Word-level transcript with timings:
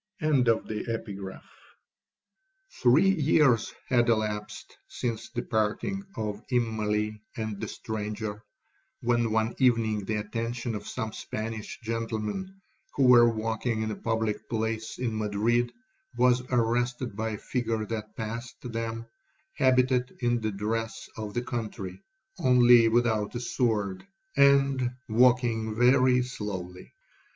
'Three 2.71 3.07
years 3.09 3.71
had 3.87 4.09
elapsed 4.09 4.77
since 4.87 5.29
the 5.29 5.43
parting 5.43 6.03
of 6.17 6.41
Immalee 6.49 7.21
and 7.37 7.61
the 7.61 7.67
stranger, 7.67 8.41
when 9.01 9.29
one 9.31 9.53
evening 9.59 10.03
the 10.05 10.15
attention 10.15 10.73
of 10.73 10.87
some 10.87 11.13
Spanish 11.13 11.77
gentlemen, 11.83 12.59
who 12.95 13.03
were 13.03 13.29
walking 13.29 13.83
in 13.83 13.91
a 13.91 13.95
public 13.95 14.49
place 14.49 14.97
in 14.97 15.15
Madrid, 15.19 15.71
was 16.17 16.41
arrested 16.49 17.15
by 17.15 17.29
a 17.33 17.37
figure 17.37 17.85
that 17.85 18.15
passed 18.15 18.55
them, 18.63 19.05
habited 19.53 20.17
in 20.21 20.41
the 20.41 20.49
dress 20.51 21.07
of 21.15 21.35
the 21.35 21.43
country, 21.43 22.01
(only 22.39 22.87
without 22.87 23.35
a 23.35 23.39
sword), 23.39 24.03
and 24.35 24.95
walking 25.07 25.75
very 25.75 26.23
slowly. 26.23 26.91